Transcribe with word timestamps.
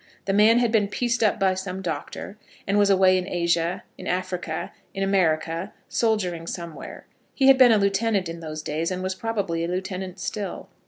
The 0.25 0.33
man 0.33 0.57
had 0.57 0.71
been 0.71 0.87
pieced 0.87 1.21
up 1.21 1.39
by 1.39 1.53
some 1.53 1.83
doctor, 1.83 2.35
and 2.65 2.79
was 2.79 2.89
away 2.89 3.19
in 3.19 3.27
Asia, 3.27 3.83
in 3.99 4.07
Africa, 4.07 4.71
in 4.95 5.03
America 5.03 5.73
soldiering 5.89 6.47
somewhere. 6.47 7.05
He 7.35 7.45
had 7.45 7.57
been 7.59 7.71
a 7.71 7.77
lieutenant 7.77 8.27
in 8.27 8.39
those 8.39 8.63
days, 8.63 8.89
and 8.89 9.03
was 9.03 9.13
probably 9.13 9.63
a 9.63 9.67
lieutenant 9.67 10.17
still. 10.19 10.69